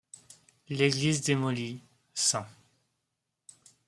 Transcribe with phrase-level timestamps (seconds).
[0.69, 1.83] L'église démolie,
[2.15, 2.39] St.